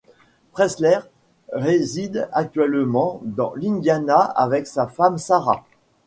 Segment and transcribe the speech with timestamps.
[0.51, 0.97] Pressler
[1.53, 5.63] réside actuellement dans l'Indiana avec sa femme Sara.